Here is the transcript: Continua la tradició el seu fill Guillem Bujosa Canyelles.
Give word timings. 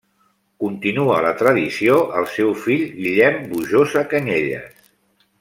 Continua 0.61 1.17
la 1.25 1.33
tradició 1.41 1.99
el 2.21 2.25
seu 2.37 2.49
fill 2.63 2.83
Guillem 2.97 3.39
Bujosa 3.53 4.05
Canyelles. 4.15 4.91